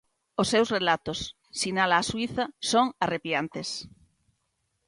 Os 0.41 0.47
seus 0.53 0.71
relatos, 0.77 1.19
sinala 1.59 1.95
a 1.97 2.07
xuíza, 2.09 2.43
son 2.71 2.87
arrepiantes. 3.03 3.69